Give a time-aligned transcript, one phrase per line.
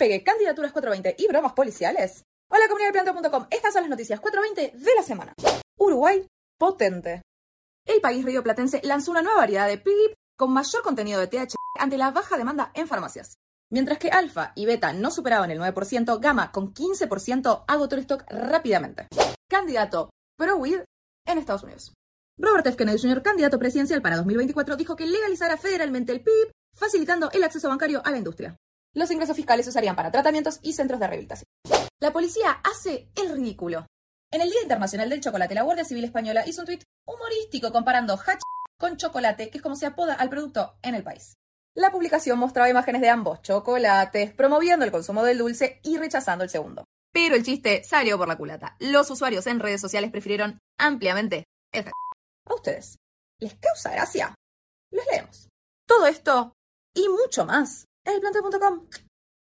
[0.00, 2.24] Despegue, candidaturas 420 y bromas policiales.
[2.50, 5.34] Hola comunidad de planteo.com, estas son las noticias 420 de la semana.
[5.78, 6.26] Uruguay,
[6.58, 7.20] potente.
[7.86, 11.98] El país rioplatense lanzó una nueva variedad de PIP con mayor contenido de THC ante
[11.98, 13.34] la baja demanda en farmacias.
[13.70, 18.24] Mientras que alfa y beta no superaban el 9%, gamma con 15% agotó el stock
[18.30, 19.06] rápidamente.
[19.50, 20.08] Candidato
[20.38, 20.80] pro-weed
[21.26, 21.92] en Estados Unidos.
[22.38, 22.78] Robert F.
[22.78, 27.68] Kennedy Jr., candidato presidencial para 2024, dijo que legalizará federalmente el PIB, facilitando el acceso
[27.68, 28.56] bancario a la industria.
[28.92, 31.46] Los ingresos fiscales se usarían para tratamientos y centros de rehabilitación.
[32.00, 33.86] La policía hace el ridículo.
[34.32, 38.14] En el Día Internacional del Chocolate, la Guardia Civil Española hizo un tuit humorístico comparando
[38.14, 38.40] hach
[38.78, 41.34] con chocolate, que es como se apoda al producto en el país.
[41.74, 46.50] La publicación mostraba imágenes de ambos chocolates, promoviendo el consumo del dulce y rechazando el
[46.50, 46.84] segundo.
[47.12, 48.76] Pero el chiste salió por la culata.
[48.80, 52.96] Los usuarios en redes sociales prefirieron ampliamente el ¿A ustedes?
[53.38, 54.34] ¿Les causa gracia?
[54.90, 55.48] Los leemos.
[55.86, 56.54] Todo esto
[56.94, 59.09] y mucho más en elplanteo.com.